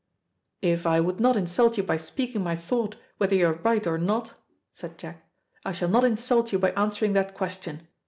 [0.63, 3.99] "If I would not insult you by speaking my thought whether you are right or
[3.99, 4.33] not,"
[4.73, 5.29] said Jack,
[5.63, 7.87] "I shall not insult you by answering that question.